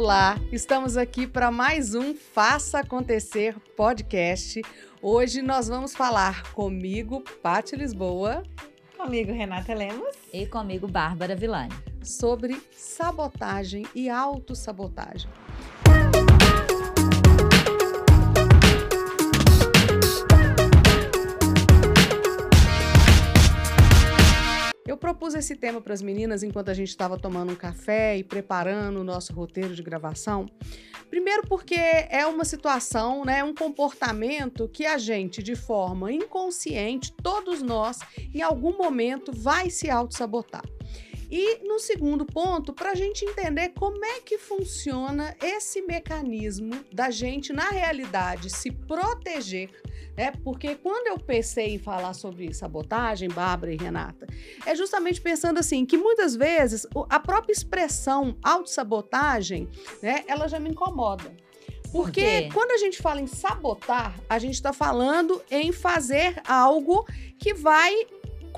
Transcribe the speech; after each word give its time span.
Olá, 0.00 0.36
estamos 0.52 0.96
aqui 0.96 1.26
para 1.26 1.50
mais 1.50 1.92
um 1.92 2.14
Faça 2.14 2.78
Acontecer 2.78 3.58
podcast. 3.76 4.62
Hoje 5.02 5.42
nós 5.42 5.66
vamos 5.66 5.92
falar 5.92 6.52
comigo, 6.52 7.20
Pati 7.42 7.74
Lisboa. 7.74 8.44
Comigo, 8.96 9.32
Renata 9.32 9.74
Lemos. 9.74 10.14
E 10.32 10.46
comigo, 10.46 10.86
Bárbara 10.86 11.34
Villani. 11.34 11.74
Sobre 12.00 12.62
sabotagem 12.70 13.88
e 13.92 14.08
autossabotagem. 14.08 15.28
Esse 25.38 25.56
tema 25.56 25.80
para 25.80 25.94
as 25.94 26.02
meninas 26.02 26.42
enquanto 26.42 26.68
a 26.68 26.74
gente 26.74 26.88
estava 26.88 27.18
tomando 27.18 27.52
um 27.52 27.56
café 27.56 28.16
e 28.16 28.24
preparando 28.24 29.00
o 29.00 29.04
nosso 29.04 29.32
roteiro 29.32 29.74
de 29.74 29.82
gravação. 29.82 30.46
Primeiro, 31.08 31.46
porque 31.46 31.74
é 31.74 32.26
uma 32.26 32.44
situação, 32.44 33.24
né, 33.24 33.42
um 33.42 33.54
comportamento 33.54 34.68
que 34.68 34.84
a 34.84 34.98
gente, 34.98 35.42
de 35.42 35.56
forma 35.56 36.12
inconsciente, 36.12 37.12
todos 37.12 37.62
nós, 37.62 37.98
em 38.34 38.42
algum 38.42 38.76
momento, 38.76 39.32
vai 39.32 39.70
se 39.70 39.88
auto-sabotar. 39.88 40.64
E 41.30 41.62
no 41.66 41.78
segundo 41.78 42.24
ponto, 42.24 42.72
para 42.72 42.92
a 42.92 42.94
gente 42.94 43.24
entender 43.24 43.70
como 43.70 44.02
é 44.02 44.20
que 44.20 44.38
funciona 44.38 45.36
esse 45.42 45.82
mecanismo 45.82 46.82
da 46.90 47.10
gente, 47.10 47.52
na 47.52 47.68
realidade, 47.68 48.48
se 48.48 48.70
proteger 48.70 49.70
né? 50.18 50.32
Porque 50.42 50.74
quando 50.74 51.06
eu 51.06 51.18
pensei 51.18 51.76
em 51.76 51.78
falar 51.78 52.12
sobre 52.12 52.52
sabotagem, 52.52 53.28
Bárbara 53.28 53.72
e 53.72 53.76
Renata, 53.76 54.26
é 54.66 54.74
justamente 54.74 55.20
pensando 55.20 55.58
assim, 55.60 55.86
que 55.86 55.96
muitas 55.96 56.34
vezes 56.34 56.84
a 57.08 57.20
própria 57.20 57.52
expressão 57.52 58.36
autossabotagem, 58.42 59.68
né, 60.02 60.24
ela 60.26 60.48
já 60.48 60.58
me 60.58 60.70
incomoda. 60.70 61.32
Porque 61.92 62.42
Por 62.42 62.54
quando 62.54 62.72
a 62.72 62.78
gente 62.78 63.00
fala 63.00 63.20
em 63.20 63.28
sabotar, 63.28 64.14
a 64.28 64.38
gente 64.40 64.54
está 64.54 64.72
falando 64.72 65.40
em 65.50 65.70
fazer 65.70 66.42
algo 66.46 67.06
que 67.38 67.54
vai 67.54 67.94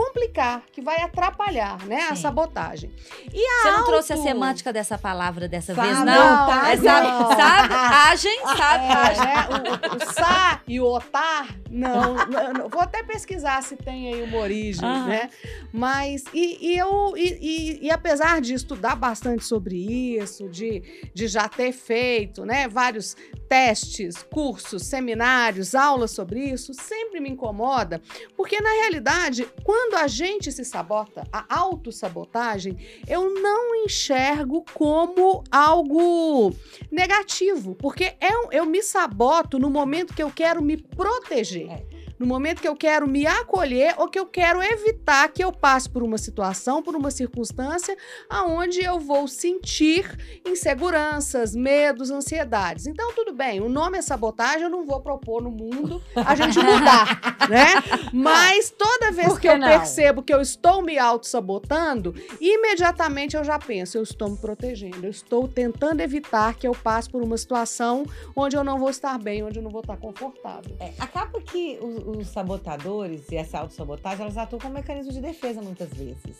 complicar, 0.01 0.62
que 0.73 0.81
vai 0.81 1.03
atrapalhar, 1.03 1.84
né, 1.84 2.01
Sim. 2.01 2.12
a 2.12 2.17
sabotagem. 2.17 2.91
E 3.31 3.45
a 3.45 3.62
Você 3.62 3.70
não 3.70 3.79
auto... 3.81 3.87
trouxe 3.87 4.12
a 4.15 4.17
semântica 4.17 4.73
dessa 4.73 4.97
palavra 4.97 5.47
dessa 5.47 5.75
vez, 5.75 5.98
não? 5.98 6.05
não 6.05 6.65
é, 6.65 6.77
sabe, 6.79 7.37
sabe, 7.37 7.75
agem, 7.75 8.41
sabe, 8.56 8.84
é, 8.84 9.25
né? 9.27 9.37
o, 9.51 9.97
o, 9.97 10.12
sa 10.15 10.62
e 10.67 10.81
o 10.81 10.87
otar, 10.87 11.55
não, 11.69 12.15
não, 12.15 12.69
Vou 12.71 12.81
até 12.81 13.03
pesquisar 13.03 13.62
se 13.62 13.77
tem 13.77 14.15
aí 14.15 14.23
uma 14.23 14.39
origem, 14.39 14.89
ah. 14.89 15.05
né? 15.05 15.31
Mas, 15.71 16.25
e, 16.33 16.73
e 16.73 16.78
eu, 16.78 17.12
e, 17.15 17.39
e, 17.41 17.87
e, 17.87 17.91
apesar 17.91 18.41
de 18.41 18.55
estudar 18.55 18.97
bastante 18.97 19.45
sobre 19.45 19.77
isso, 20.17 20.48
de, 20.48 21.11
de 21.12 21.28
já 21.28 21.47
ter 21.47 21.73
feito, 21.73 22.47
né, 22.47 22.67
vários 22.69 23.17
testes, 23.48 24.23
cursos, 24.23 24.87
seminários, 24.87 25.75
aulas 25.75 26.12
sobre 26.12 26.41
isso, 26.41 26.73
sempre 26.73 27.21
me 27.21 27.28
incomoda, 27.28 28.01
porque 28.37 28.61
na 28.61 28.71
realidade, 28.71 29.47
quando 29.62 29.90
quando 29.91 30.05
a 30.05 30.07
gente 30.07 30.53
se 30.53 30.65
sabota, 30.65 31.27
a 31.33 31.45
autossabotagem, 31.49 32.77
eu 33.09 33.35
não 33.43 33.75
enxergo 33.75 34.65
como 34.73 35.43
algo 35.51 36.55
negativo, 36.93 37.75
porque 37.75 38.15
eu, 38.21 38.53
eu 38.53 38.67
me 38.67 38.85
saboto 38.85 39.59
no 39.59 39.69
momento 39.69 40.15
que 40.15 40.23
eu 40.23 40.31
quero 40.31 40.63
me 40.63 40.77
proteger. 40.77 41.69
É 41.69 42.01
no 42.21 42.27
momento 42.27 42.61
que 42.61 42.69
eu 42.69 42.77
quero 42.77 43.09
me 43.09 43.27
acolher 43.27 43.95
ou 43.97 44.07
que 44.07 44.19
eu 44.19 44.27
quero 44.27 44.63
evitar 44.63 45.27
que 45.33 45.43
eu 45.43 45.51
passe 45.51 45.89
por 45.89 46.03
uma 46.03 46.19
situação, 46.19 46.83
por 46.83 46.95
uma 46.95 47.11
circunstância 47.11 47.97
aonde 48.29 48.85
eu 48.85 49.01
vou 49.01 49.27
sentir 49.27 50.05
inseguranças, 50.47 51.57
medos, 51.57 52.11
ansiedades. 52.11 52.87
Então, 52.87 53.11
tudo 53.15 53.33
bem, 53.33 53.63
o 53.63 53.71
nome 53.71 53.97
é 53.97 54.03
sabotagem, 54.03 54.65
eu 54.65 54.69
não 54.69 54.85
vou 54.85 55.01
propor 55.01 55.43
no 55.43 55.50
mundo 55.50 56.03
a 56.15 56.34
gente 56.34 56.59
mudar, 56.61 57.30
né? 57.49 57.67
Mas 58.12 58.71
toda 58.71 59.12
vez 59.12 59.34
que, 59.34 59.41
que 59.41 59.49
eu 59.49 59.59
não? 59.59 59.69
percebo 59.69 60.23
que 60.23 60.33
eu 60.33 60.41
estou 60.41 60.83
me 60.83 60.99
auto-sabotando, 60.99 62.15
imediatamente 62.41 63.37
eu 63.37 63.45
já 63.45 63.59
penso, 63.59 63.99
eu 63.99 64.03
estou 64.03 64.31
me 64.31 64.37
protegendo, 64.37 65.05
eu 65.05 65.11
estou 65.11 65.49
tentando 65.49 66.00
evitar 66.00 66.55
que 66.55 66.67
eu 66.67 66.73
passe 66.73 67.09
por 67.09 67.23
uma 67.23 67.37
situação 67.37 68.05
onde 68.34 68.56
eu 68.56 68.65
não 68.65 68.79
vou 68.79 68.91
estar 68.91 69.19
bem, 69.19 69.43
onde 69.43 69.59
eu 69.59 69.62
não 69.62 69.71
vou 69.71 69.81
estar 69.81 69.97
confortável. 69.97 70.77
É, 70.81 70.93
acaba 70.99 71.41
que 71.41 71.79
os, 71.81 72.17
os 72.17 72.27
sabotadores 72.29 73.31
e 73.31 73.37
essa 73.37 73.59
autossabotagem, 73.59 74.23
elas 74.23 74.37
atuam 74.37 74.61
como 74.61 74.75
mecanismo 74.75 75.12
de 75.12 75.21
defesa 75.21 75.61
muitas 75.62 75.89
vezes. 75.91 76.37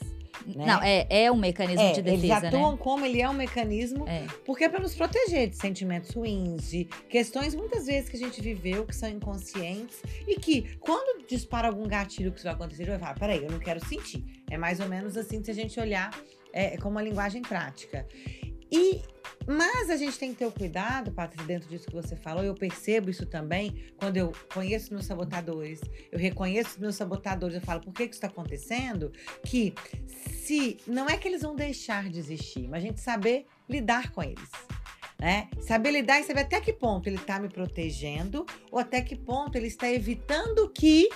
Né? 0.47 0.65
Não, 0.67 0.83
é, 0.83 1.07
é 1.09 1.33
um 1.33 1.37
mecanismo 1.37 1.83
é, 1.83 1.93
de 1.93 2.03
defesa. 2.03 2.27
Eles 2.27 2.45
atuam 2.45 2.73
né? 2.73 2.79
como 2.81 3.05
ele 3.05 3.21
é 3.21 3.29
um 3.29 3.35
mecanismo, 3.35 4.09
é. 4.09 4.27
porque 4.45 4.65
é 4.65 4.69
para 4.69 4.81
nos 4.81 4.95
proteger 4.95 5.49
de 5.49 5.57
sentimentos 5.57 6.11
ruins, 6.11 6.71
de 6.71 6.85
questões 7.09 7.55
muitas 7.55 7.87
vezes 7.87 8.09
que 8.09 8.17
a 8.17 8.19
gente 8.19 8.41
viveu, 8.41 8.87
que 8.87 8.95
são 8.95 9.09
inconscientes, 9.09 10.03
e 10.27 10.37
que 10.37 10.77
quando 10.91 11.25
dispara 11.25 11.69
algum 11.69 11.87
gatilho 11.87 12.33
que 12.33 12.39
isso 12.39 12.45
vai 12.45 12.55
acontecer, 12.55 12.83
gente 12.83 12.91
vai 12.91 12.99
falar: 12.99 13.15
peraí, 13.15 13.45
eu 13.45 13.51
não 13.51 13.61
quero 13.61 13.85
sentir. 13.87 14.25
É 14.51 14.59
mais 14.59 14.81
ou 14.81 14.89
menos 14.89 15.17
assim 15.17 15.43
se 15.43 15.49
a 15.49 15.55
gente 15.55 15.79
olhar 15.79 16.11
é, 16.53 16.77
como 16.79 16.97
uma 16.97 17.03
linguagem 17.03 17.43
prática. 17.43 18.09
E 18.73 19.01
mas 19.47 19.89
a 19.89 19.97
gente 19.97 20.19
tem 20.19 20.33
que 20.33 20.39
ter 20.39 20.47
o 20.47 20.53
cuidado, 20.53 21.13
Patrícia, 21.13 21.47
dentro 21.47 21.69
disso 21.69 21.87
que 21.87 21.95
você 21.95 22.17
falou, 22.17 22.43
eu 22.45 22.55
percebo 22.55 23.09
isso 23.09 23.25
também, 23.25 23.93
quando 23.97 24.17
eu 24.17 24.33
conheço 24.53 24.93
meus 24.93 25.07
sabotadores, 25.07 25.81
eu 26.13 26.19
reconheço 26.19 26.81
meus 26.81 26.95
sabotadores, 26.95 27.55
eu 27.57 27.61
falo, 27.61 27.81
por 27.81 27.93
que, 27.93 28.07
que 28.07 28.15
isso 28.15 28.25
está 28.25 28.27
acontecendo? 28.27 29.13
Que 29.45 29.75
se 30.07 30.77
não 30.87 31.09
é 31.09 31.17
que 31.17 31.27
eles 31.27 31.43
vão 31.43 31.57
deixar 31.57 32.09
de 32.09 32.19
existir, 32.19 32.69
mas 32.69 32.83
a 32.83 32.87
gente 32.87 33.01
saber 33.01 33.47
lidar 33.69 34.13
com 34.13 34.23
eles. 34.23 34.51
Né? 35.21 35.49
Saber 35.61 35.91
lidar 35.91 36.19
e 36.19 36.25
saber 36.25 36.41
até 36.41 36.61
que 36.61 36.73
ponto 36.73 37.07
ele 37.07 37.17
está 37.17 37.39
me 37.39 37.49
protegendo 37.49 38.47
ou 38.73 38.79
até 38.79 39.03
que 39.03 39.15
ponto 39.15 39.55
ele 39.57 39.67
está 39.67 39.91
evitando 39.91 40.67
que 40.71 41.11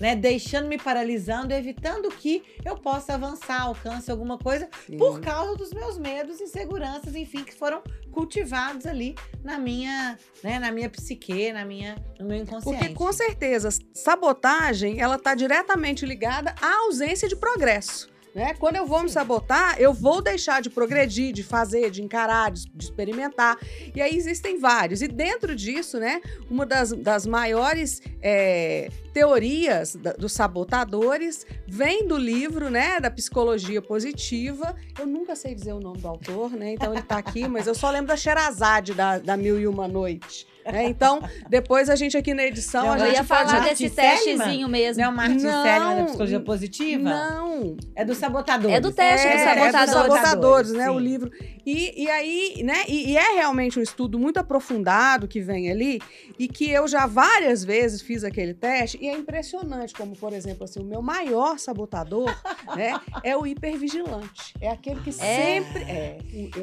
né? 0.00 0.14
Deixando 0.14 0.68
me 0.68 0.78
paralisando, 0.78 1.52
evitando 1.52 2.08
que 2.10 2.42
eu 2.64 2.76
possa 2.76 3.14
avançar, 3.14 3.62
alcance 3.62 4.10
alguma 4.10 4.38
coisa 4.38 4.68
Sim. 4.86 4.98
por 4.98 5.20
causa 5.20 5.56
dos 5.56 5.72
meus 5.72 5.98
medos, 5.98 6.40
inseguranças, 6.40 7.14
enfim, 7.16 7.44
que 7.44 7.54
foram 7.54 7.82
cultivados 8.12 8.86
ali 8.86 9.14
na 9.42 9.58
minha, 9.58 10.18
né, 10.42 10.58
na 10.58 10.70
minha 10.70 10.90
psique, 10.90 11.52
na 11.52 11.64
minha, 11.64 11.96
no 12.18 12.26
meu 12.26 12.38
inconsciente. 12.38 12.78
Porque 12.78 12.94
com 12.94 13.12
certeza, 13.12 13.70
sabotagem, 13.94 15.00
ela 15.00 15.16
está 15.16 15.34
diretamente 15.34 16.04
ligada 16.04 16.54
à 16.60 16.84
ausência 16.84 17.28
de 17.28 17.36
progresso. 17.36 18.14
Né? 18.36 18.52
Quando 18.52 18.76
eu 18.76 18.84
vou 18.86 19.02
me 19.02 19.08
sabotar, 19.08 19.80
eu 19.80 19.94
vou 19.94 20.20
deixar 20.20 20.60
de 20.60 20.68
progredir, 20.68 21.32
de 21.32 21.42
fazer, 21.42 21.90
de 21.90 22.02
encarar, 22.02 22.50
de, 22.50 22.68
de 22.68 22.84
experimentar. 22.84 23.56
E 23.94 24.02
aí 24.02 24.14
existem 24.14 24.60
vários. 24.60 25.00
E 25.00 25.08
dentro 25.08 25.56
disso, 25.56 25.98
né, 25.98 26.20
uma 26.50 26.66
das, 26.66 26.92
das 26.92 27.24
maiores 27.26 28.02
é, 28.20 28.90
teorias 29.16 29.96
da, 29.96 30.12
dos 30.12 30.34
sabotadores 30.34 31.46
vem 31.66 32.06
do 32.06 32.18
livro, 32.18 32.68
né, 32.68 33.00
da 33.00 33.10
psicologia 33.10 33.80
positiva. 33.80 34.76
Eu 35.00 35.06
nunca 35.06 35.34
sei 35.34 35.54
dizer 35.54 35.72
o 35.72 35.80
nome 35.80 36.02
do 36.02 36.06
autor, 36.06 36.50
né? 36.50 36.74
Então 36.74 36.92
ele 36.92 37.00
está 37.00 37.16
aqui, 37.16 37.48
mas 37.48 37.66
eu 37.66 37.74
só 37.74 37.90
lembro 37.90 38.08
da 38.08 38.16
Sherazade 38.16 38.92
da, 38.92 39.18
da 39.18 39.34
Mil 39.34 39.58
e 39.58 39.66
Uma 39.66 39.88
Noite. 39.88 40.46
É, 40.66 40.82
então, 40.82 41.22
depois 41.48 41.88
a 41.88 41.94
gente 41.94 42.16
aqui 42.16 42.34
na 42.34 42.44
edição. 42.44 42.86
Não, 42.86 42.92
a 42.94 42.98
gente 42.98 43.14
ia 43.14 43.24
falar 43.24 43.60
desse 43.60 43.88
testezinho 43.88 44.68
mesmo. 44.68 45.00
Não 45.00 45.08
é 45.08 45.12
o 45.12 45.16
Martin 45.16 45.44
não, 45.44 45.62
Seligman 45.62 45.96
da 45.96 46.04
psicologia 46.04 46.40
positiva? 46.40 47.02
Não. 47.02 47.76
É 47.94 48.04
do 48.04 48.14
sabotadores. 48.14 48.76
É 48.76 48.80
do 48.80 48.90
teste 48.90 49.28
é, 49.28 49.32
dos 49.32 49.42
sabotadores. 49.42 49.74
É 49.74 49.84
dos 49.84 49.94
sabotadores, 49.94 50.72
né? 50.72 50.84
Sim. 50.86 50.90
O 50.90 50.98
livro. 50.98 51.30
E, 51.64 52.04
e 52.04 52.10
aí, 52.10 52.62
né? 52.64 52.84
E, 52.88 53.12
e, 53.12 53.16
é 53.16 53.34
realmente 53.36 53.78
um 53.78 53.82
estudo 53.82 54.18
muito 54.18 54.38
aprofundado 54.38 55.28
que 55.28 55.40
vem 55.40 55.70
ali 55.70 56.00
e 56.38 56.48
que 56.48 56.70
eu 56.70 56.88
já 56.88 57.06
várias 57.06 57.64
vezes 57.64 58.02
fiz 58.02 58.24
aquele 58.24 58.52
teste 58.52 58.98
e 59.06 59.08
é 59.08 59.16
impressionante, 59.16 59.94
como, 59.94 60.16
por 60.16 60.32
exemplo, 60.32 60.64
assim, 60.64 60.80
o 60.80 60.84
meu 60.84 61.00
maior 61.00 61.58
sabotador, 61.58 62.28
né? 62.76 63.00
É 63.22 63.36
o 63.36 63.46
hipervigilante. 63.46 64.54
É 64.60 64.68
aquele 64.68 65.00
que 65.00 65.10
é. 65.10 65.12
sempre. 65.12 65.82
É, 65.84 66.18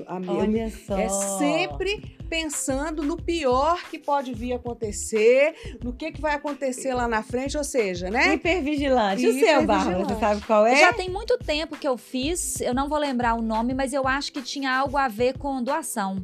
a 0.08 0.20
minha, 0.20 0.34
Olha 0.34 0.70
só. 0.70 0.98
É 0.98 1.08
sempre 1.10 2.18
pensando 2.30 3.04
no 3.04 3.16
pior 3.16 3.82
que 3.90 3.98
pode 3.98 4.34
vir 4.34 4.54
a 4.54 4.56
acontecer, 4.58 5.56
no 5.84 5.94
que, 5.94 6.12
que 6.12 6.20
vai 6.20 6.36
acontecer 6.36 6.94
lá 6.94 7.08
na 7.08 7.24
frente, 7.24 7.58
ou 7.58 7.64
seja, 7.64 8.10
né? 8.10 8.34
Hipervigilante. 8.34 9.26
O 9.26 9.40
seu, 9.40 9.66
Bárbara, 9.66 10.04
você 10.04 10.20
sabe 10.20 10.42
qual 10.42 10.66
é? 10.66 10.76
Já 10.76 10.94
tem 10.94 11.10
muito 11.10 11.38
tempo 11.38 11.78
que 11.78 11.88
eu 11.88 11.98
fiz, 11.98 12.60
eu 12.60 12.74
não 12.74 12.90
vou 12.90 12.98
lembrar 12.98 13.36
o 13.36 13.42
nome, 13.42 13.74
mas 13.74 13.94
eu 13.94 14.08
acho 14.08 14.32
que 14.34 14.42
tinha 14.42 14.76
algo 14.76 14.98
a 14.98 15.08
ver 15.08 15.38
com 15.38 15.62
doação 15.64 16.18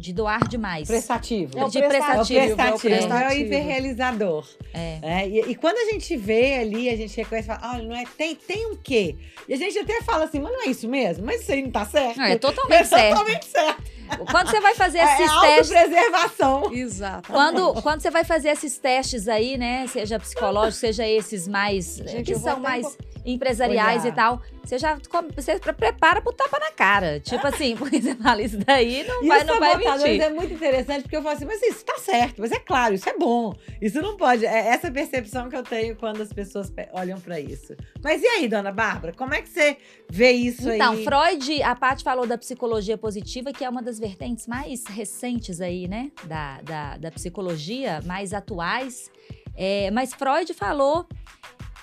de 0.00 0.14
doar 0.14 0.48
demais. 0.48 0.88
Prestativo. 0.88 1.58
É 1.58 1.64
o 1.64 1.68
de 1.68 1.78
prestativo. 1.78 2.40
É 2.40 2.44
o 2.44 2.56
prestativo. 2.56 2.94
É 2.94 3.06
o, 3.06 3.12
É 3.12 3.28
o 3.28 3.32
hiperrealizador. 3.32 4.46
É. 4.72 4.98
é 5.02 5.28
e, 5.28 5.50
e, 5.50 5.54
quando 5.54 5.76
a 5.76 5.92
gente 5.92 6.16
vê 6.16 6.56
ali, 6.56 6.88
a 6.88 6.96
gente 6.96 7.14
reconhece 7.16 7.50
e 7.50 7.54
fala, 7.54 7.74
olha, 7.74 7.82
não 7.84 7.94
é, 7.94 8.04
tem, 8.16 8.34
tem 8.34 8.66
um 8.66 8.76
quê? 8.76 9.16
E 9.46 9.52
a 9.52 9.56
gente 9.56 9.78
até 9.78 10.00
fala 10.02 10.24
assim, 10.24 10.40
mas 10.40 10.52
não 10.52 10.62
é 10.62 10.66
isso 10.66 10.88
mesmo? 10.88 11.24
Mas 11.24 11.42
isso 11.42 11.52
aí 11.52 11.62
não 11.62 11.70
tá 11.70 11.84
certo? 11.84 12.16
Não, 12.16 12.24
é 12.24 12.38
totalmente 12.38 12.80
é 12.80 12.84
certo. 12.84 13.08
totalmente 13.10 13.46
certo. 13.46 13.82
Quando 14.30 14.50
você 14.50 14.60
vai 14.60 14.74
fazer 14.74 14.98
é, 15.04 15.04
esses 15.04 15.30
é 15.30 15.40
testes. 15.40 15.68
preservação. 15.68 16.74
Exato. 16.74 17.30
Quando, 17.30 17.82
quando 17.82 18.00
você 18.00 18.10
vai 18.10 18.24
fazer 18.24 18.48
esses 18.48 18.78
testes 18.78 19.28
aí, 19.28 19.56
né? 19.56 19.86
Seja 19.86 20.18
psicológico, 20.18 20.80
seja 20.80 21.06
esses 21.06 21.46
mais. 21.46 21.96
Gente, 22.06 22.32
que 22.32 22.38
são 22.38 22.58
mais. 22.58 22.96
Empresariais 23.24 24.02
Olhar. 24.02 24.12
e 24.12 24.14
tal, 24.16 24.42
você 24.64 24.78
já 24.78 24.98
você 25.34 25.58
prepara 25.58 26.20
pro 26.22 26.32
tapa 26.32 26.58
na 26.58 26.70
cara. 26.72 27.20
Tipo 27.20 27.46
assim, 27.46 27.74
porque 27.78 28.00
você 28.00 28.14
fala 28.14 28.42
isso 28.42 28.58
daí, 28.58 29.04
não 29.06 29.24
E 29.24 29.28
vai, 29.28 29.44
não 29.44 29.58
vai 29.58 29.72
sabotadores 29.72 30.02
mentir. 30.12 30.22
é 30.22 30.30
muito 30.30 30.54
interessante, 30.54 31.02
porque 31.02 31.16
eu 31.16 31.22
falo 31.22 31.34
assim, 31.36 31.44
mas 31.44 31.62
isso 31.62 31.84
tá 31.84 31.98
certo, 31.98 32.40
mas 32.40 32.52
é 32.52 32.58
claro, 32.58 32.94
isso 32.94 33.08
é 33.08 33.16
bom. 33.16 33.54
Isso 33.80 34.00
não 34.00 34.16
pode. 34.16 34.44
É 34.46 34.68
essa 34.68 34.90
percepção 34.90 35.48
que 35.48 35.56
eu 35.56 35.62
tenho 35.62 35.96
quando 35.96 36.20
as 36.22 36.32
pessoas 36.32 36.70
pe- 36.70 36.88
olham 36.92 37.20
pra 37.20 37.38
isso. 37.40 37.74
Mas 38.02 38.22
e 38.22 38.26
aí, 38.26 38.48
dona 38.48 38.72
Bárbara, 38.72 39.12
como 39.12 39.34
é 39.34 39.42
que 39.42 39.48
você 39.48 39.76
vê 40.08 40.32
isso 40.32 40.70
Então, 40.70 40.92
aí? 40.92 41.04
Freud, 41.04 41.62
a 41.62 41.74
Paty 41.76 42.02
falou 42.04 42.26
da 42.26 42.38
psicologia 42.38 42.96
positiva, 42.98 43.52
que 43.52 43.64
é 43.64 43.68
uma 43.68 43.82
das 43.82 43.98
vertentes 43.98 44.46
mais 44.46 44.84
recentes 44.86 45.60
aí, 45.60 45.86
né? 45.88 46.10
Da, 46.24 46.60
da, 46.62 46.96
da 46.96 47.10
psicologia, 47.10 48.00
mais 48.04 48.32
atuais. 48.32 49.10
É, 49.56 49.90
mas 49.90 50.14
Freud 50.14 50.52
falou. 50.54 51.06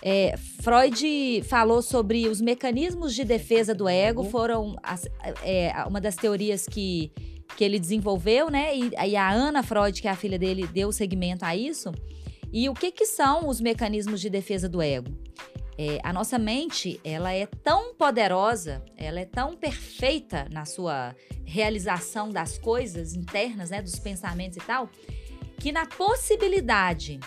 É, 0.09 0.37
Freud 0.37 1.43
falou 1.49 1.81
sobre 1.81 2.29
os 2.29 2.39
mecanismos 2.39 3.13
de 3.13 3.25
defesa 3.25 3.75
do 3.75 3.89
ego, 3.89 4.23
foram 4.23 4.77
as- 4.81 5.05
é, 5.43 5.73
uma 5.85 5.99
das 5.99 6.15
teorias 6.15 6.65
que, 6.65 7.11
que 7.57 7.63
ele 7.65 7.77
desenvolveu, 7.77 8.49
né? 8.49 8.73
E, 8.73 8.91
e 9.09 9.15
a 9.17 9.29
Ana 9.29 9.61
Freud, 9.63 10.01
que 10.01 10.07
é 10.07 10.11
a 10.11 10.15
filha 10.15 10.39
dele, 10.39 10.65
deu 10.67 10.93
segmento 10.93 11.43
a 11.43 11.53
isso. 11.57 11.91
E 12.53 12.69
o 12.69 12.73
que, 12.73 12.89
que 12.89 13.05
são 13.05 13.49
os 13.49 13.59
mecanismos 13.59 14.21
de 14.21 14.29
defesa 14.29 14.69
do 14.69 14.81
ego? 14.81 15.11
É, 15.77 15.99
a 16.01 16.13
nossa 16.13 16.39
mente, 16.39 17.01
ela 17.03 17.33
é 17.33 17.45
tão 17.45 17.93
poderosa, 17.93 18.81
ela 18.95 19.19
é 19.19 19.25
tão 19.25 19.57
perfeita 19.57 20.47
na 20.51 20.63
sua 20.65 21.13
realização 21.43 22.29
das 22.29 22.57
coisas 22.57 23.13
internas, 23.13 23.71
né, 23.71 23.81
dos 23.81 23.99
pensamentos 23.99 24.55
e 24.57 24.61
tal, 24.61 24.89
que 25.59 25.71
na 25.73 25.85
possibilidade 25.85 27.19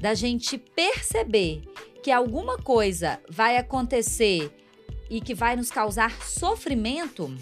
da 0.00 0.14
gente 0.14 0.56
perceber 0.56 1.60
que 2.02 2.10
alguma 2.10 2.56
coisa 2.58 3.20
vai 3.28 3.56
acontecer 3.56 4.50
e 5.08 5.20
que 5.20 5.34
vai 5.34 5.56
nos 5.56 5.70
causar 5.70 6.22
sofrimento, 6.22 7.34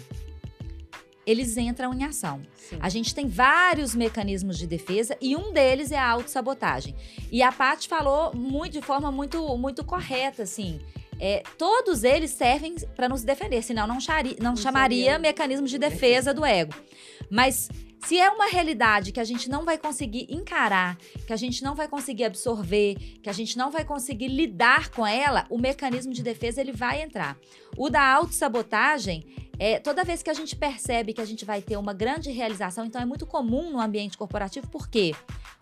eles 1.25 1.55
entram 1.57 1.93
em 1.93 2.03
ação. 2.03 2.41
Sim. 2.55 2.77
A 2.81 2.89
gente 2.89 3.13
tem 3.13 3.27
vários 3.27 3.93
mecanismos 3.93 4.57
de 4.57 4.65
defesa 4.65 5.15
e 5.21 5.35
um 5.35 5.53
deles 5.53 5.91
é 5.91 5.97
a 5.97 6.09
autossabotagem. 6.09 6.95
E 7.31 7.41
a 7.43 7.51
Paty 7.51 7.87
falou 7.87 8.33
muito, 8.35 8.73
de 8.73 8.81
forma 8.81 9.11
muito, 9.11 9.55
muito 9.57 9.83
correta, 9.83 10.43
assim. 10.43 10.79
É, 11.19 11.43
todos 11.57 12.03
eles 12.03 12.31
servem 12.31 12.75
para 12.95 13.09
nos 13.09 13.23
defender, 13.23 13.61
senão 13.61 13.85
não, 13.85 13.99
chari- 13.99 14.37
não 14.39 14.51
Não 14.51 14.55
chamaria 14.55 15.03
seria 15.03 15.19
mecanismos 15.19 15.69
de 15.69 15.77
defesa 15.77 16.33
do 16.33 16.45
ego. 16.45 16.73
Mas 17.29 17.69
se 18.05 18.17
é 18.17 18.29
uma 18.29 18.47
realidade 18.47 19.11
que 19.11 19.19
a 19.19 19.23
gente 19.23 19.49
não 19.49 19.65
vai 19.65 19.77
conseguir 19.77 20.27
encarar, 20.29 20.97
que 21.27 21.33
a 21.33 21.35
gente 21.35 21.63
não 21.63 21.75
vai 21.75 21.87
conseguir 21.87 22.23
absorver, 22.23 22.95
que 23.21 23.29
a 23.29 23.33
gente 23.33 23.57
não 23.57 23.69
vai 23.69 23.83
conseguir 23.83 24.27
lidar 24.27 24.89
com 24.89 25.05
ela, 25.05 25.45
o 25.49 25.57
mecanismo 25.57 26.13
de 26.13 26.23
defesa 26.23 26.61
ele 26.61 26.71
vai 26.71 27.01
entrar. 27.01 27.37
O 27.77 27.89
da 27.89 28.01
autossabotagem 28.01 29.48
é, 29.59 29.77
toda 29.77 30.05
vez 30.05 30.23
que 30.23 30.29
a 30.29 30.33
gente 30.33 30.55
percebe 30.55 31.13
que 31.13 31.19
a 31.19 31.25
gente 31.25 31.43
vai 31.43 31.61
ter 31.61 31.75
uma 31.75 31.93
grande 31.93 32.31
realização, 32.31 32.85
então 32.85 33.01
é 33.01 33.05
muito 33.05 33.25
comum 33.25 33.69
no 33.69 33.81
ambiente 33.81 34.17
corporativo, 34.17 34.67
porque 34.69 35.13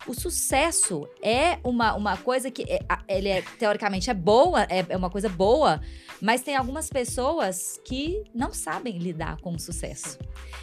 o 0.06 0.14
sucesso 0.14 1.08
é 1.20 1.58
uma, 1.64 1.94
uma 1.94 2.16
coisa 2.16 2.48
que 2.48 2.62
é, 2.62 2.80
ele 3.08 3.28
é, 3.28 3.42
teoricamente 3.58 4.08
é 4.08 4.14
boa, 4.14 4.62
é, 4.70 4.86
é 4.88 4.96
uma 4.96 5.10
coisa 5.10 5.28
boa, 5.28 5.80
mas 6.20 6.42
tem 6.42 6.54
algumas 6.54 6.88
pessoas 6.88 7.80
que 7.84 8.22
não 8.32 8.52
sabem 8.52 8.98
lidar 8.98 9.40
com 9.40 9.52
o 9.52 9.58
sucesso. 9.58 10.18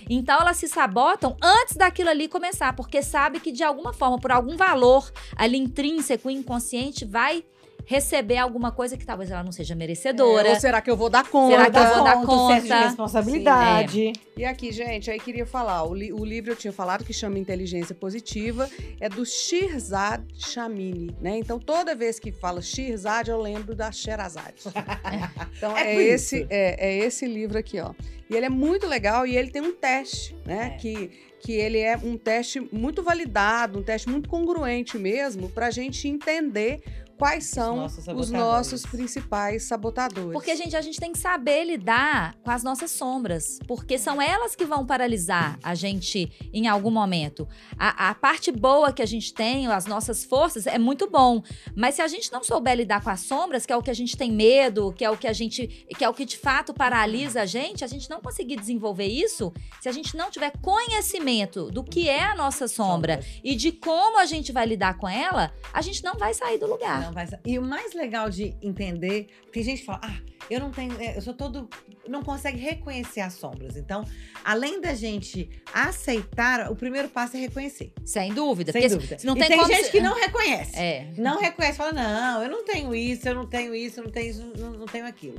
Então 0.10 0.40
elas 0.40 0.58
se 0.58 0.68
sabotam 0.68 1.36
antes 1.42 1.76
daquilo 1.76 2.10
ali 2.10 2.28
começar, 2.28 2.74
porque 2.74 3.02
sabe 3.02 3.40
que 3.42 3.52
de 3.52 3.64
alguma 3.64 3.92
forma, 3.92 4.18
por 4.18 4.32
algum 4.32 4.56
valor 4.56 5.12
ali 5.36 5.58
intrínseco, 5.58 6.30
inconsciente, 6.30 7.04
vai 7.04 7.44
receber 7.86 8.38
alguma 8.38 8.72
coisa 8.72 8.98
que 8.98 9.06
talvez 9.06 9.30
ela 9.32 9.44
não 9.44 9.52
seja 9.52 9.76
merecedora. 9.76 10.48
É, 10.48 10.52
ou 10.54 10.60
será 10.60 10.82
que 10.82 10.90
eu 10.90 10.98
vou 10.98 11.10
dar 11.10 11.28
conta? 11.30 11.56
Será 11.56 11.70
que 11.72 11.78
eu 11.78 11.96
vou 11.96 12.04
dar 12.04 12.14
senso 12.16 12.22
de 12.64 12.70
conta? 12.70 12.88
responsabilidade. 12.88 14.14
E 14.38 14.44
aqui, 14.46 14.72
gente, 14.72 15.10
aí 15.12 15.20
queria 15.20 15.46
falar, 15.46 15.84
o, 15.84 15.94
li- 15.94 16.12
o 16.12 16.24
livro 16.26 16.52
eu 16.52 16.56
tinha 16.56 16.74
falado 16.74 17.04
que 17.06 17.14
chama 17.14 17.38
Inteligência 17.40 17.96
Positiva, 17.96 18.70
é 19.00 19.08
do 19.08 19.26
Shirzad 19.26 20.22
Shamini, 20.34 21.16
né? 21.22 21.38
Então, 21.38 21.60
toda 21.60 21.96
vez 21.96 22.20
que 22.20 22.32
fala 22.32 22.62
Shirzad, 22.62 23.28
eu 23.30 23.40
lembro 23.42 23.76
da 23.76 23.92
Sherazade. 23.92 24.64
Então, 25.58 25.76
É 25.78 25.96
é, 25.96 26.04
esse, 26.04 26.46
é, 26.50 26.90
é 26.90 26.98
esse 26.98 27.26
livro 27.26 27.58
aqui, 27.58 27.80
ó. 27.80 27.94
E 28.30 28.36
ele 28.36 28.46
é 28.46 28.50
muito 28.50 28.88
legal 28.88 29.26
e 29.26 29.38
ele 29.38 29.50
tem 29.52 29.62
um 29.62 29.74
teste, 29.74 30.36
né? 30.46 30.74
É. 30.76 30.78
Que, 30.78 31.12
que 31.40 31.54
ele 31.54 31.80
é 31.80 31.96
um 31.96 32.18
teste 32.18 32.60
muito 32.72 33.02
validado, 33.04 33.80
um 33.80 33.84
teste 33.84 34.10
muito 34.10 34.28
congruente 34.28 34.98
mesmo, 34.98 35.50
pra 35.50 35.70
gente 35.72 36.08
entender 36.08 36.82
quais 37.18 37.46
são 37.46 37.78
nossos 37.78 38.08
os 38.08 38.32
nossos 38.32 38.86
principais 38.86 39.64
sabotadores. 39.64 40.34
Porque, 40.34 40.56
gente, 40.56 40.76
a 40.76 40.82
gente 40.82 41.00
tem 41.00 41.12
que 41.12 41.18
saber 41.18 41.64
lidar 41.64 42.36
com 42.44 42.52
as 42.52 42.64
nossas 42.64 42.92
sombras. 42.92 43.60
Porque 43.68 43.98
são 43.98 44.22
elas 44.22 44.56
que 44.56 44.66
vão 44.66 44.86
paralisar 44.86 45.58
a 45.64 45.76
gente 45.76 46.32
em 46.54 46.68
algum 46.68 46.92
momento. 46.92 47.48
A, 47.78 48.10
a 48.10 48.16
parte 48.16 48.52
boa 48.52 48.92
que 48.92 49.02
a 49.02 49.06
gente 49.06 49.34
tem, 49.34 49.68
as 49.68 49.86
nossas 49.86 50.24
forças, 50.24 50.68
é 50.68 50.78
muito 50.78 51.10
bom. 51.10 51.42
Mas 51.76 51.96
se 51.96 52.02
a 52.02 52.08
gente 52.08 52.32
não 52.32 52.44
souber 52.44 52.76
lidar 52.76 53.04
com 53.04 53.10
as 53.10 53.22
sombras, 53.22 53.66
que 53.66 53.74
é 53.74 53.78
o 53.78 53.82
que 53.82 53.92
a 53.92 53.96
gente 53.96 54.18
tem 54.18 54.32
medo, 54.32 54.94
que 54.94 55.04
é 55.04 55.10
o 55.10 55.18
que 55.18 55.28
a 55.28 55.34
gente. 55.34 55.68
que 55.68 56.04
é 56.04 56.10
o 56.10 56.14
que 56.14 56.26
de 56.26 56.38
fato 56.38 56.74
paralisa 56.74 57.42
a 57.42 57.46
gente, 57.46 57.84
a 57.84 57.88
gente 57.88 58.10
não 58.10 58.22
conseguir 58.22 58.56
desenvolver 58.56 59.08
isso 59.08 59.54
se 59.82 59.90
a 59.90 59.92
gente 59.92 60.16
não 60.16 60.30
tiver 60.30 60.52
conhecimento 60.62 61.72
do 61.72 61.84
que 61.84 62.10
é 62.10 62.24
a 62.24 62.36
nossa 62.36 62.68
sombra 62.68 63.20
e 63.44 63.56
de 63.56 63.72
como 63.72 64.20
a 64.20 64.26
gente 64.26 64.52
vai 64.52 64.66
lidar 64.66 64.98
com 64.98 65.08
ela, 65.08 65.54
a 65.74 65.82
gente 65.82 66.04
não 66.04 66.16
vai 66.16 66.34
sair 66.34 66.58
do 66.58 66.68
lugar. 66.68 67.05
Não 67.06 67.14
vai 67.14 67.28
E 67.46 67.60
o 67.60 67.62
mais 67.62 67.94
legal 67.94 68.30
de 68.30 68.56
entender, 68.62 69.28
tem 69.52 69.64
gente 69.64 69.80
que 69.80 69.86
fala, 69.86 70.02
ah, 70.04 70.18
eu 70.50 70.60
não 70.60 70.72
tenho, 70.72 71.00
é, 71.00 71.18
eu 71.18 71.22
sou 71.22 71.34
todo, 71.34 71.70
não 72.08 72.24
consegue 72.24 72.58
reconhecer 72.58 73.22
as 73.22 73.34
sombras. 73.34 73.76
Então, 73.78 74.04
além 74.44 74.82
da 74.82 74.94
gente 74.94 75.50
aceitar, 75.74 76.72
o 76.72 76.76
primeiro 76.76 77.10
passo 77.10 77.38
é 77.38 77.40
reconhecer. 77.40 77.92
Sem 78.04 78.34
dúvida. 78.34 78.72
Sem 78.72 78.88
dúvida. 78.88 79.18
se 79.20 79.26
não 79.26 79.36
e 79.36 79.40
tem, 79.40 79.48
tem 79.50 79.58
como 79.58 79.72
gente 79.72 79.86
se- 79.86 79.92
que 79.92 80.02
não 80.02 80.16
reconhece. 80.16 80.78
É. 80.78 81.14
Não 81.18 81.40
reconhece, 81.40 81.78
fala, 81.78 81.92
não, 81.94 82.44
eu 82.44 82.50
não 82.50 82.64
tenho 82.64 82.94
isso, 82.96 83.28
eu 83.28 83.36
não 83.36 83.46
tenho 83.48 83.74
isso, 83.76 84.00
eu 84.00 84.04
não 84.06 84.12
tenho 84.12 84.30
isso, 84.30 84.52
não, 84.58 84.72
não 84.72 84.86
tenho 84.86 85.06
aquilo. 85.06 85.38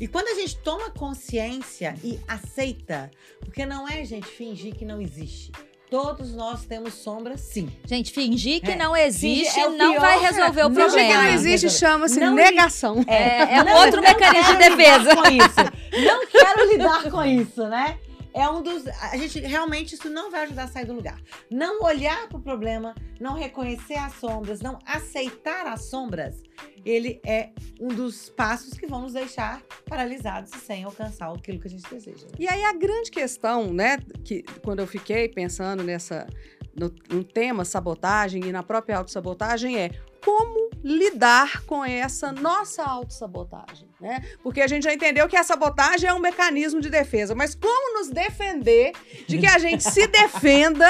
E 0.00 0.06
quando 0.06 0.28
a 0.28 0.34
gente 0.34 0.56
toma 0.58 0.90
consciência 0.90 1.94
e 2.04 2.18
aceita, 2.28 3.10
porque 3.40 3.64
não 3.64 3.88
é, 3.88 4.04
gente, 4.04 4.26
fingir 4.26 4.74
que 4.74 4.84
não 4.84 5.00
existe. 5.00 5.50
Todos 5.90 6.34
nós 6.34 6.64
temos 6.64 6.94
sombras, 6.94 7.40
sim. 7.40 7.70
Gente, 7.86 8.10
fingir 8.12 8.60
que 8.60 8.72
É. 8.72 8.76
não 8.76 8.96
existe 8.96 9.58
é 9.60 9.68
não 9.68 9.92
pior, 9.92 10.00
vai 10.00 10.18
resolver 10.18 10.62
o 10.64 10.68
Não 10.68 10.74
Fingir 10.74 10.90
que 10.90 10.96
problema. 10.96 11.22
não 11.22 11.30
existe 11.30 11.70
chama-se 11.70 12.18
negação. 12.18 13.04
É, 13.06 13.54
é 13.56 13.62
um 13.62 13.72
outro 13.76 14.02
não 14.02 14.08
mecanismo 14.08 14.52
de 14.54 14.58
quero 14.58 14.76
defesa. 14.76 14.98
lidar 15.10 15.16
com 15.22 15.30
isso. 15.30 16.04
Não 16.04 16.26
quero 16.26 16.68
lidar 16.72 17.10
com 17.10 17.24
isso, 17.24 17.66
né? 17.68 17.98
É 18.36 18.46
um 18.50 18.62
dos. 18.62 18.86
A 18.86 19.16
gente 19.16 19.40
realmente 19.40 19.94
isso 19.94 20.10
não 20.10 20.30
vai 20.30 20.42
ajudar 20.42 20.64
a 20.64 20.68
sair 20.68 20.84
do 20.84 20.92
lugar. 20.92 21.18
Não 21.50 21.82
olhar 21.82 22.28
para 22.28 22.36
o 22.36 22.42
problema, 22.42 22.94
não 23.18 23.32
reconhecer 23.32 23.94
as 23.94 24.12
sombras, 24.16 24.60
não 24.60 24.78
aceitar 24.84 25.66
as 25.66 25.86
sombras, 25.86 26.42
ele 26.84 27.18
é 27.24 27.48
um 27.80 27.88
dos 27.88 28.28
passos 28.28 28.74
que 28.74 28.86
vão 28.86 29.00
nos 29.00 29.14
deixar 29.14 29.62
paralisados 29.88 30.54
e 30.54 30.58
sem 30.58 30.84
alcançar 30.84 31.32
aquilo 31.32 31.58
que 31.58 31.66
a 31.66 31.70
gente 31.70 31.88
deseja. 31.88 32.26
E 32.38 32.46
aí 32.46 32.62
a 32.62 32.74
grande 32.74 33.10
questão, 33.10 33.72
né, 33.72 33.96
que 34.22 34.42
quando 34.62 34.80
eu 34.80 34.86
fiquei 34.86 35.30
pensando 35.30 35.82
nessa 35.82 36.26
no, 36.78 36.94
no 37.08 37.24
tema 37.24 37.64
sabotagem 37.64 38.44
e 38.44 38.52
na 38.52 38.62
própria 38.62 38.98
autossabotagem 38.98 39.78
é 39.78 39.90
como 40.22 40.65
lidar 40.86 41.64
com 41.64 41.84
essa 41.84 42.30
nossa 42.30 42.84
autossabotagem, 42.84 43.88
né? 44.00 44.22
Porque 44.40 44.60
a 44.60 44.68
gente 44.68 44.84
já 44.84 44.94
entendeu 44.94 45.26
que 45.26 45.36
a 45.36 45.42
sabotagem 45.42 46.08
é 46.08 46.14
um 46.14 46.20
mecanismo 46.20 46.80
de 46.80 46.88
defesa, 46.88 47.34
mas 47.34 47.56
como 47.56 47.98
nos 47.98 48.08
defender 48.08 48.92
de 49.26 49.36
que 49.36 49.46
a 49.46 49.58
gente 49.58 49.82
se 49.82 50.06
defenda 50.06 50.88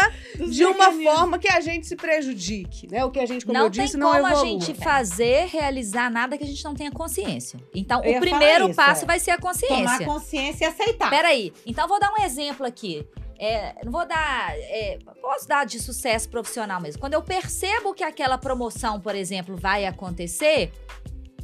de 0.51 0.67
uma 0.67 0.93
forma 0.93 1.39
que 1.39 1.49
a 1.49 1.63
gente 1.63 1.87
se 1.87 1.97
prejudique, 1.97 2.87
né? 2.91 3.07
O 3.07 3.11
que 3.11 3.19
a 3.19 3.25
gente, 3.25 3.47
como 3.47 3.57
Não 3.57 3.65
eu 3.67 3.71
tem 3.71 3.87
disse, 3.87 3.97
não 3.97 4.13
como 4.13 4.27
a 4.27 4.35
gente 4.35 4.75
fazer, 4.75 5.47
realizar 5.47 6.11
nada 6.11 6.37
que 6.37 6.45
a 6.45 6.47
gente 6.47 6.63
não 6.63 6.75
tenha 6.75 6.91
consciência. 6.91 7.59
Então, 7.75 8.05
Eu 8.05 8.19
o 8.19 8.21
primeiro 8.21 8.67
isso, 8.67 8.77
passo 8.77 9.05
é. 9.05 9.07
vai 9.07 9.19
ser 9.19 9.31
a 9.31 9.39
Tomar 9.39 9.53
consciência. 9.55 10.07
consciência 10.07 10.65
e 10.67 10.69
aceitar. 10.69 11.09
Peraí, 11.09 11.55
então 11.65 11.89
vou 11.89 11.99
dar 11.99 12.11
um 12.13 12.23
exemplo 12.23 12.67
aqui. 12.67 13.07
É, 13.39 13.85
não 13.85 13.93
vou 13.93 14.07
dar. 14.07 14.57
é, 14.57 14.99
posso 15.21 15.47
dar 15.47 15.67
de 15.67 15.79
sucesso 15.81 16.29
profissional 16.29 16.81
mesmo. 16.81 17.01
Quando 17.01 17.15
eu 17.15 17.23
percebo 17.23 17.95
que 17.95 18.05
aquela 18.05 18.39
promoção, 18.39 19.01
por 19.01 19.15
exemplo, 19.15 19.57
vai 19.57 19.85
acontecer, 19.87 20.73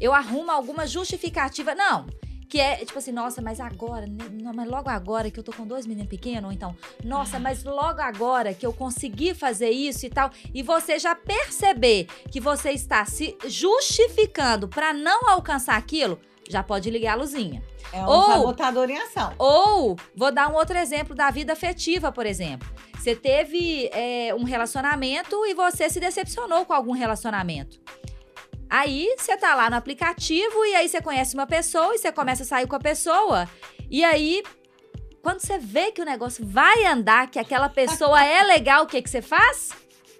eu 0.01 0.13
arrumo 0.13 0.51
alguma 0.51 0.87
justificativa. 0.87 1.75
Não. 1.75 2.07
Que 2.49 2.61
é 2.61 2.77
tipo 2.85 2.99
assim, 2.99 3.13
nossa, 3.13 3.41
mas 3.41 3.61
agora, 3.61 4.07
né, 4.07 4.29
não, 4.31 4.53
mas 4.53 4.69
logo 4.69 4.91
agora 4.91 5.31
que 5.31 5.41
eu 5.41 5.43
tô 5.43 5.53
com 5.53 5.67
dois 5.67 5.87
meninos 5.87 6.11
pequenos, 6.11 6.45
ou 6.45 6.53
então, 6.53 6.77
nossa, 7.03 7.39
mas 7.39 7.65
logo 7.65 8.03
agora 8.03 8.53
que 8.53 8.67
eu 8.67 8.75
consegui 8.75 9.33
fazer 9.33 9.71
isso 9.71 10.05
e 10.05 10.11
tal, 10.11 10.31
e 10.53 10.63
você 10.63 10.99
já 10.99 11.15
perceber 11.15 12.09
que 12.31 12.41
você 12.41 12.73
está 12.73 13.07
se 13.07 13.39
justificando 13.47 14.69
para 14.69 14.93
não 14.93 15.31
alcançar 15.31 15.79
aquilo, 15.79 16.21
já 16.49 16.63
pode 16.63 16.91
ligar 16.91 17.13
a 17.13 17.17
luzinha. 17.17 17.63
É 17.93 18.01
um 18.01 18.07
Ou- 18.07 18.27
sabotador 18.27 18.91
em 18.91 18.99
ação. 18.99 19.35
Ou, 19.39 19.97
vou 20.15 20.33
dar 20.33 20.49
um 20.49 20.55
outro 20.55 20.77
exemplo 20.77 21.15
da 21.15 21.31
vida 21.31 21.53
afetiva, 21.53 22.11
por 22.11 22.27
exemplo. 22.27 22.69
Você 22.99 23.15
teve 23.15 23.91
é, 23.93 24.35
um 24.35 24.45
relacionamento 24.45 25.45
e 25.47 25.55
você 25.55 25.91
se 25.91 25.99
decepcionou 25.99 26.65
com 26.65 26.73
algum 26.73 26.93
relacionamento. 26.93 27.81
Aí 28.71 29.15
você 29.19 29.37
tá 29.37 29.55
lá 29.55 29.69
no 29.69 29.77
aplicativo 29.77 30.65
e 30.65 30.75
aí 30.75 30.89
você 30.89 31.03
conhece 31.03 31.35
uma 31.35 31.47
pessoa 31.47 31.95
e 31.95 31.99
você 31.99 32.11
começa 32.11 32.43
a 32.43 32.47
sair 32.47 32.67
com 32.67 32.77
a 32.77 32.81
pessoa. 32.81 33.47
E 33.91 34.03
aí, 34.03 34.43
quando 35.23 35.41
você 35.41 35.59
vê 35.59 35.93
que 35.93 36.01
o 36.01 36.05
negócio 36.07 36.47
vai 36.47 36.87
andar, 36.87 37.31
que 37.31 37.39
aquela 37.39 37.69
pessoa 37.69 38.25
é 38.25 38.43
legal, 38.43 38.85
o 38.85 38.87
que, 38.87 39.03
que 39.03 39.11
você 39.11 39.21
faz? 39.21 39.69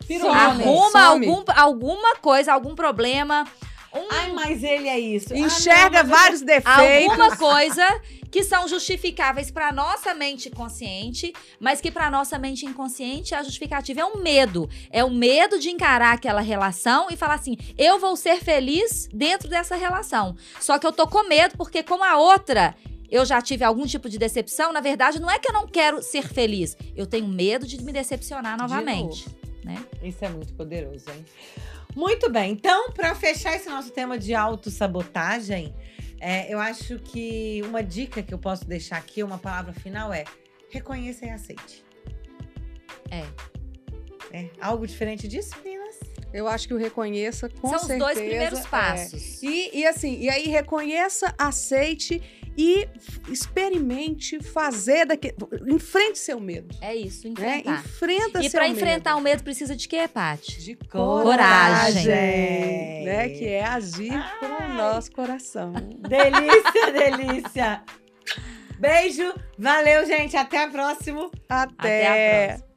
Some. 0.07 0.29
Arruma 0.29 0.91
Some. 0.91 1.27
algum, 1.27 1.45
alguma 1.57 2.17
coisa, 2.17 2.53
algum 2.53 2.75
problema. 2.75 3.47
Um, 3.95 4.07
Ai, 4.11 4.33
mas 4.33 4.63
ele 4.65 4.89
é 4.89 4.99
isso. 4.99 5.35
Ah, 5.35 5.39
Enxerga 5.39 6.03
não, 6.03 6.11
mas 6.11 6.21
vários 6.21 6.41
defeitos. 6.41 7.11
alguma 7.11 7.37
coisa 7.37 8.01
que 8.31 8.43
são 8.43 8.67
justificáveis 8.67 9.51
para 9.51 9.71
nossa 9.71 10.15
mente 10.15 10.49
consciente, 10.49 11.35
mas 11.61 11.83
que 11.83 11.91
para 11.91 12.11
nossa 12.11 12.39
mente 12.39 12.65
inconsciente 12.65 13.35
a 13.35 13.43
justificativa 13.43 14.01
é 14.01 14.05
um 14.07 14.17
medo. 14.17 14.69
É 14.91 15.05
o 15.05 15.11
medo 15.11 15.59
de 15.59 15.69
encarar 15.69 16.15
aquela 16.15 16.41
relação 16.41 17.09
e 17.11 17.17
falar 17.17 17.35
assim: 17.35 17.59
eu 17.77 17.99
vou 17.99 18.17
ser 18.17 18.41
feliz 18.43 19.07
dentro 19.13 19.49
dessa 19.49 19.77
relação. 19.77 20.35
Só 20.59 20.79
que 20.79 20.87
eu 20.87 20.93
tô 20.93 21.07
com 21.07 21.29
medo 21.29 21.57
porque 21.59 21.83
com 21.83 22.03
a 22.03 22.17
outra 22.17 22.75
eu 23.11 23.27
já 23.27 23.43
tive 23.43 23.63
algum 23.63 23.85
tipo 23.85 24.09
de 24.09 24.17
decepção, 24.17 24.73
na 24.73 24.81
verdade 24.81 25.21
não 25.21 25.31
é 25.31 25.39
que 25.39 25.47
eu 25.47 25.53
não 25.53 25.67
quero 25.69 26.03
ser 26.03 26.27
feliz, 26.27 26.75
eu 26.97 27.07
tenho 27.07 27.29
medo 27.29 27.67
de 27.67 27.79
me 27.83 27.93
decepcionar 27.93 28.57
novamente, 28.57 29.27
né? 29.63 29.85
Isso 30.03 30.25
é 30.25 30.31
muito 30.31 30.55
poderoso, 30.55 31.05
hein? 31.11 31.23
Muito 31.95 32.31
bem. 32.31 32.53
Então, 32.53 32.91
para 32.93 33.15
fechar 33.15 33.55
esse 33.55 33.69
nosso 33.69 33.91
tema 33.91 34.19
de 34.19 34.35
autossabotagem, 34.35 35.75
é, 36.21 36.53
eu 36.53 36.59
acho 36.59 36.99
que 36.99 37.61
uma 37.65 37.83
dica 37.83 38.23
que 38.23 38.33
eu 38.33 38.39
posso 38.39 38.65
deixar 38.65 38.97
aqui, 38.97 39.23
uma 39.23 39.39
palavra 39.39 39.73
final 39.73 40.13
é 40.13 40.25
reconheça 40.71 41.27
e 41.27 41.31
aceite. 41.31 41.85
É. 43.11 43.25
É. 44.33 44.49
Algo 44.61 44.87
diferente 44.87 45.29
disso, 45.29 45.55
meninas? 45.63 45.99
Eu 46.33 46.49
acho 46.49 46.67
que 46.67 46.73
o 46.73 46.79
reconheça 46.79 47.49
com 47.51 47.69
São 47.69 47.81
certeza. 47.81 47.95
os 47.95 47.99
dois 47.99 48.19
primeiros 48.19 48.61
é. 48.61 48.69
passos. 48.69 49.43
E, 49.43 49.79
e 49.81 49.87
assim, 49.87 50.19
e 50.19 50.31
aí 50.31 50.49
reconheça, 50.49 51.35
aceite 51.37 52.23
e 52.57 52.87
experimente 53.29 54.43
fazer 54.43 55.07
daqui. 55.07 55.35
Enfrente 55.69 56.19
seu 56.19 56.39
medo. 56.41 56.75
É 56.81 56.95
isso, 56.95 57.27
Né? 57.29 57.33
enfrentar. 57.59 57.81
Enfrenta 57.81 58.41
E 58.41 58.51
seu 58.51 58.59
para 58.61 58.69
medo. 58.69 58.77
enfrentar 58.81 59.17
o 59.17 59.21
medo 59.21 59.43
precisa 59.43 59.75
de 59.77 59.89
quê, 59.89 60.07
Paty? 60.09 60.63
de 60.63 60.75
Coragem. 60.89 62.05
coragem, 62.05 63.05
né? 63.05 63.29
Que 63.31 63.47
é 63.49 63.65
agir 63.65 64.13
com 64.41 64.47
o 64.47 64.57
Ai. 64.61 64.77
nosso 64.77 65.11
coração. 65.13 65.73
Delícia, 65.73 66.93
delícia. 66.93 67.83
Beijo, 68.79 69.33
valeu, 69.59 70.05
gente. 70.07 70.37
Até 70.37 70.65
a 70.65 70.69
próxima. 70.69 71.31
Até 71.49 72.07
a 72.07 72.11
Até. 72.11 72.47
próxima. 72.49 72.72